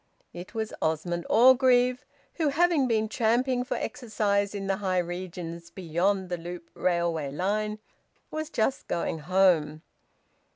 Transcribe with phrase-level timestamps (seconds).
[0.33, 2.03] It was Osmond Orgreave
[2.33, 7.77] who, having been tramping for exercise in the high regions beyond the Loop railway line,
[8.31, 9.83] was just going home.